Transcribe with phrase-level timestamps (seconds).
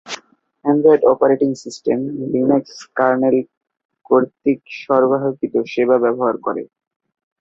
[0.65, 1.99] Android operating system
[2.31, 3.37] Linux kernel
[4.05, 6.63] কর্তৃক সরবরাহকৃত সেবা ব্যবহার করে।